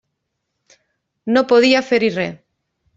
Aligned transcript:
No 1.37 1.45
podia 1.55 1.85
fer-hi 1.93 2.13
res. 2.21 2.45